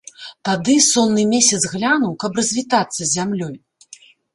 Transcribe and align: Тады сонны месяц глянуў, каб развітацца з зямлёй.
Тады 0.47 0.75
сонны 0.85 1.27
месяц 1.35 1.61
глянуў, 1.75 2.19
каб 2.27 2.31
развітацца 2.43 3.01
з 3.05 3.11
зямлёй. 3.15 3.55